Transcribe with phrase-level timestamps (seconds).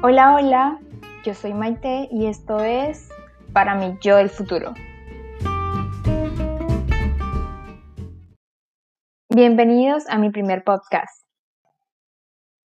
[0.00, 0.78] Hola, hola,
[1.24, 3.08] yo soy Maite y esto es
[3.52, 4.72] Para mí yo del futuro.
[9.28, 11.26] Bienvenidos a mi primer podcast.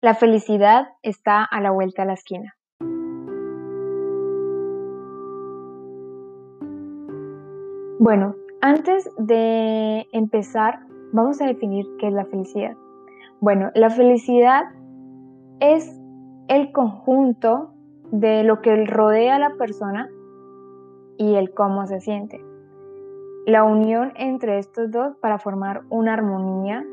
[0.00, 2.56] La felicidad está a la vuelta de la esquina.
[7.98, 12.78] Bueno, antes de empezar, vamos a definir qué es la felicidad.
[13.40, 14.64] Bueno, la felicidad
[15.60, 15.99] es
[16.50, 17.70] el conjunto
[18.10, 20.10] de lo que rodea a la persona
[21.16, 22.44] y el cómo se siente.
[23.46, 26.84] La unión entre estos dos para formar una armonía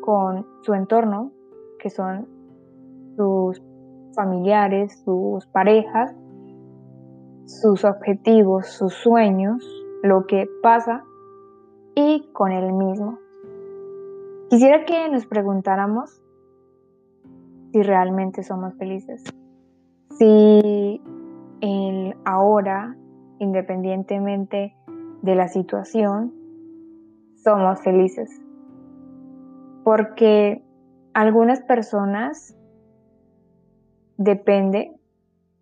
[0.00, 1.32] con su entorno,
[1.78, 2.26] que son
[3.14, 3.62] sus
[4.14, 6.14] familiares, sus parejas,
[7.44, 9.62] sus objetivos, sus sueños,
[10.02, 11.04] lo que pasa
[11.94, 13.18] y con él mismo.
[14.48, 16.23] Quisiera que nos preguntáramos
[17.74, 19.24] si realmente somos felices.
[20.16, 21.02] Si
[22.24, 22.96] ahora,
[23.40, 24.76] independientemente
[25.22, 26.32] de la situación,
[27.42, 28.30] somos felices.
[29.82, 30.62] Porque
[31.14, 32.56] algunas personas
[34.18, 34.94] depende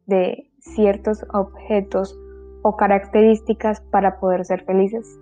[0.04, 2.14] de ciertos objetos
[2.62, 5.18] o características para poder ser felices,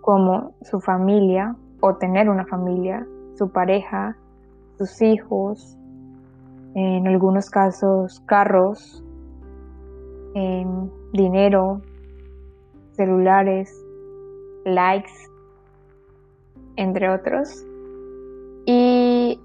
[0.00, 3.06] como su familia o tener una familia,
[3.36, 4.18] su pareja,
[4.78, 5.76] sus hijos,
[6.74, 9.02] en algunos casos carros,
[11.12, 11.80] dinero,
[12.92, 13.72] celulares,
[14.64, 15.12] likes,
[16.76, 17.64] entre otros.
[18.66, 19.40] Y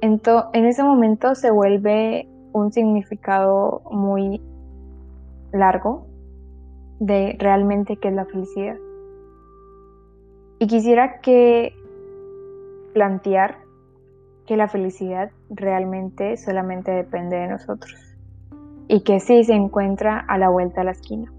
[0.00, 0.20] en,
[0.52, 4.40] en ese momento se vuelve un significado muy
[5.52, 6.06] largo
[7.00, 8.76] de realmente qué es la felicidad.
[10.58, 11.74] Y quisiera que
[12.92, 13.58] plantear
[14.50, 17.94] que la felicidad realmente solamente depende de nosotros
[18.88, 21.32] y que sí se encuentra a la vuelta de la esquina.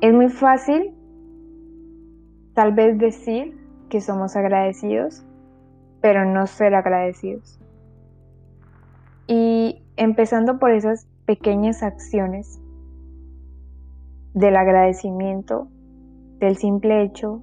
[0.00, 0.94] Es muy fácil
[2.54, 3.54] tal vez decir
[3.90, 5.22] que somos agradecidos,
[6.00, 7.60] pero no ser agradecidos.
[9.26, 12.62] Y empezando por esas pequeñas acciones
[14.32, 15.68] del agradecimiento,
[16.38, 17.42] del simple hecho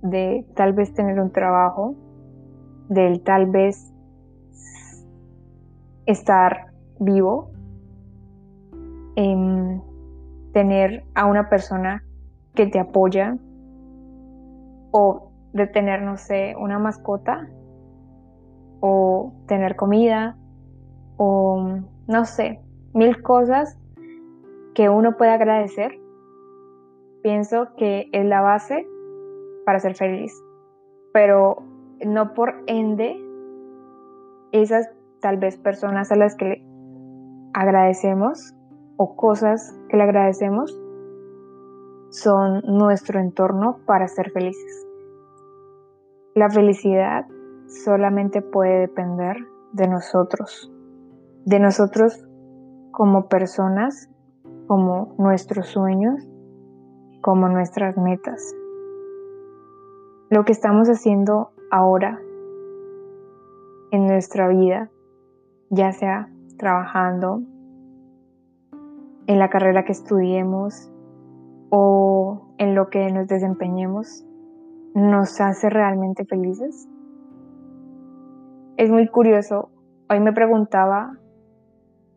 [0.00, 1.94] de tal vez tener un trabajo,
[2.88, 3.92] del tal vez
[6.06, 7.50] estar vivo,
[9.16, 9.82] en
[10.52, 12.04] tener a una persona
[12.54, 13.36] que te apoya
[14.90, 17.48] o de tener, no sé, una mascota
[18.80, 20.36] o tener comida
[21.16, 22.60] o no sé,
[22.94, 23.78] mil cosas
[24.74, 25.98] que uno puede agradecer,
[27.22, 28.86] pienso que es la base
[29.66, 30.32] para ser feliz.
[31.12, 31.56] Pero
[32.04, 33.16] no por ende
[34.52, 34.88] esas
[35.20, 36.64] tal vez personas a las que le
[37.52, 38.54] agradecemos
[38.96, 40.78] o cosas que le agradecemos
[42.10, 44.86] son nuestro entorno para ser felices.
[46.34, 47.26] La felicidad
[47.66, 49.36] solamente puede depender
[49.72, 50.72] de nosotros,
[51.44, 52.24] de nosotros
[52.92, 54.08] como personas,
[54.66, 56.26] como nuestros sueños,
[57.22, 58.54] como nuestras metas.
[60.30, 62.20] Lo que estamos haciendo ahora
[63.90, 64.90] en nuestra vida,
[65.70, 67.42] ya sea trabajando,
[69.26, 70.90] en la carrera que estudiemos
[71.70, 74.24] o en lo que nos desempeñemos,
[74.94, 76.88] nos hace realmente felices.
[78.76, 79.70] Es muy curioso,
[80.08, 81.18] hoy me preguntaba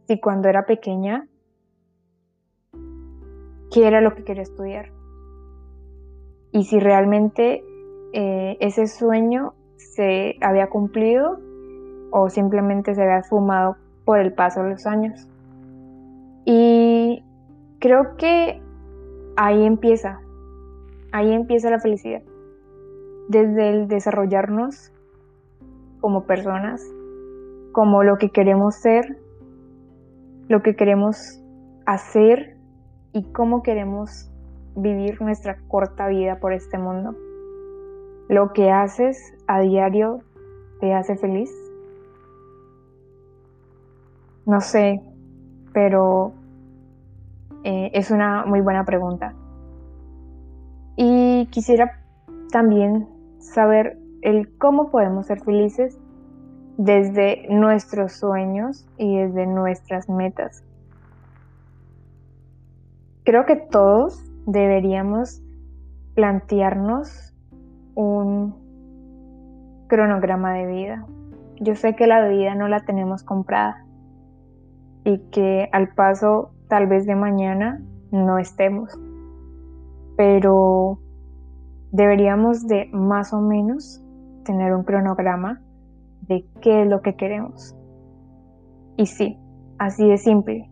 [0.08, 1.28] si cuando era pequeña,
[3.72, 4.92] qué era lo que quería estudiar
[6.52, 7.64] y si realmente
[8.14, 11.40] eh, ese sueño se había cumplido
[12.12, 15.28] o simplemente se había fumado por el paso de los años.
[16.46, 17.24] Y
[17.80, 18.62] creo que
[19.38, 20.20] ahí empieza,
[21.12, 22.22] ahí empieza la felicidad.
[23.30, 24.92] Desde el desarrollarnos
[26.02, 26.84] como personas,
[27.72, 29.18] como lo que queremos ser,
[30.50, 31.42] lo que queremos
[31.86, 32.58] hacer
[33.14, 34.30] y cómo queremos
[34.76, 37.16] vivir nuestra corta vida por este mundo.
[38.32, 40.22] ¿Lo que haces a diario
[40.80, 41.54] te hace feliz?
[44.46, 45.02] No sé,
[45.74, 46.32] pero
[47.66, 49.34] eh, es una muy buena pregunta.
[50.96, 52.00] Y quisiera
[52.54, 53.06] también
[53.40, 56.00] saber el cómo podemos ser felices
[56.78, 60.64] desde nuestros sueños y desde nuestras metas.
[63.26, 65.42] Creo que todos deberíamos
[66.16, 67.31] plantearnos
[67.96, 68.56] un
[69.88, 71.06] cronograma de vida
[71.64, 73.86] yo sé que la vida no la tenemos comprada
[75.04, 77.80] y que al paso tal vez de mañana
[78.12, 79.00] no estemos,
[80.18, 80.98] pero
[81.92, 84.04] deberíamos de más o menos
[84.44, 85.62] tener un cronograma
[86.22, 87.76] de qué es lo que queremos.
[88.98, 89.38] Y sí,
[89.78, 90.68] así de simple.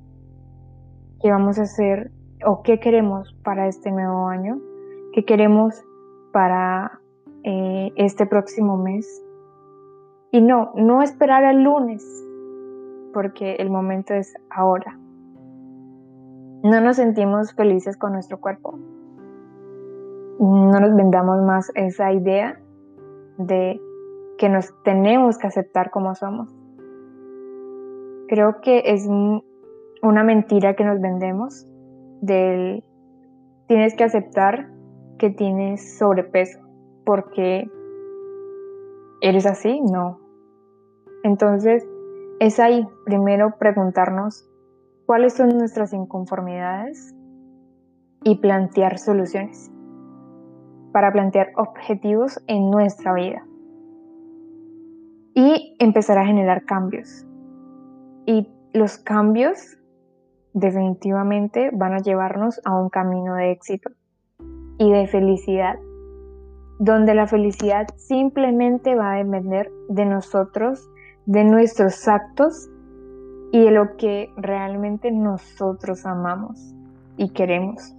[1.21, 2.11] ¿Qué vamos a hacer
[2.45, 4.59] o qué queremos para este nuevo año?
[5.13, 5.83] ¿Qué queremos
[6.33, 6.98] para
[7.43, 9.23] eh, este próximo mes?
[10.31, 12.03] Y no, no esperar al lunes,
[13.13, 14.97] porque el momento es ahora.
[16.63, 18.77] No nos sentimos felices con nuestro cuerpo.
[20.39, 22.59] No nos vendamos más esa idea
[23.37, 23.81] de
[24.37, 26.53] que nos tenemos que aceptar como somos.
[28.27, 29.07] Creo que es
[30.01, 31.65] una mentira que nos vendemos
[32.21, 32.83] del
[33.67, 34.69] tienes que aceptar
[35.17, 36.68] que tienes sobrepeso
[37.09, 37.67] porque
[39.19, 40.19] eres así, no.
[41.23, 41.83] Entonces,
[42.39, 44.47] es ahí primero preguntarnos
[45.07, 47.15] cuáles son nuestras inconformidades
[48.23, 49.71] y plantear soluciones
[50.91, 53.43] para plantear objetivos en nuestra vida
[55.33, 57.25] y empezar a generar cambios.
[58.27, 59.79] Y los cambios
[60.53, 63.89] definitivamente van a llevarnos a un camino de éxito
[64.77, 65.79] y de felicidad,
[66.79, 70.89] donde la felicidad simplemente va a depender de nosotros,
[71.25, 72.69] de nuestros actos
[73.51, 76.73] y de lo que realmente nosotros amamos
[77.17, 77.93] y queremos.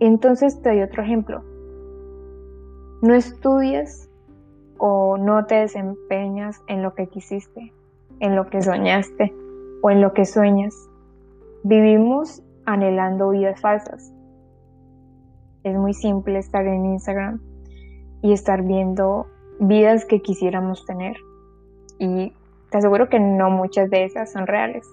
[0.00, 1.44] Entonces te doy otro ejemplo.
[3.00, 4.10] No estudias
[4.78, 7.72] o no te desempeñas en lo que quisiste,
[8.18, 9.32] en lo que soñaste
[9.82, 10.74] o en lo que sueñas.
[11.62, 14.12] Vivimos anhelando vidas falsas.
[15.62, 17.51] Es muy simple estar en Instagram
[18.22, 19.26] y estar viendo
[19.58, 21.16] vidas que quisiéramos tener.
[21.98, 22.32] Y
[22.70, 24.86] te aseguro que no muchas de esas son reales.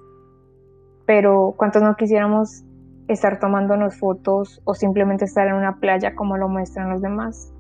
[1.05, 2.63] Pero ¿cuántos no quisiéramos
[3.07, 7.53] estar tomándonos fotos o simplemente estar en una playa como lo muestran los demás?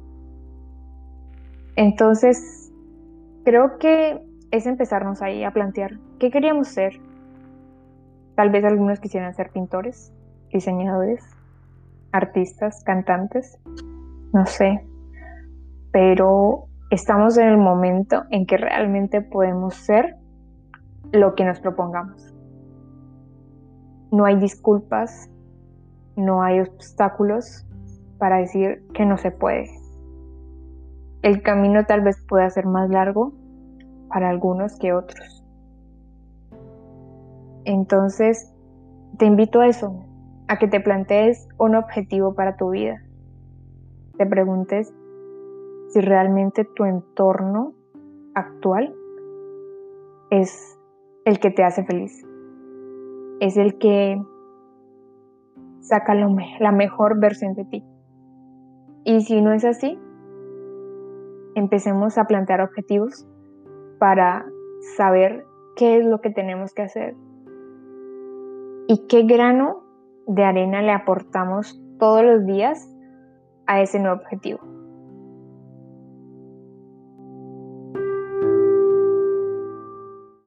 [1.75, 2.71] Entonces,
[3.45, 4.21] creo que
[4.51, 6.99] es empezarnos ahí a plantear qué queríamos ser,
[8.39, 10.13] Tal vez algunos quisieran ser pintores,
[10.49, 11.21] diseñadores,
[12.13, 13.59] artistas, cantantes,
[14.31, 14.81] no sé,
[15.91, 20.15] pero estamos en el momento en que realmente podemos ser
[21.11, 22.33] lo que nos propongamos.
[24.11, 25.29] No hay disculpas,
[26.15, 27.65] no hay obstáculos
[28.17, 29.69] para decir que no se puede.
[31.21, 33.33] El camino tal vez pueda ser más largo
[34.09, 35.39] para algunos que otros
[37.69, 38.51] entonces,
[39.19, 40.03] te invito a eso,
[40.47, 42.99] a que te plantees un objetivo para tu vida.
[44.17, 44.91] Te preguntes
[45.89, 47.73] si realmente tu entorno
[48.35, 48.95] actual
[50.29, 50.79] es
[51.25, 52.25] el que te hace feliz.
[53.39, 54.21] Es el que
[55.79, 57.83] saca la mejor versión de ti.
[59.03, 59.99] Y si no es así,
[61.55, 63.27] empecemos a plantear objetivos
[63.97, 64.45] para
[64.95, 65.45] saber
[65.75, 67.15] qué es lo que tenemos que hacer
[68.87, 69.83] y qué grano
[70.27, 72.87] de arena le aportamos todos los días
[73.65, 74.78] a ese nuevo objetivo.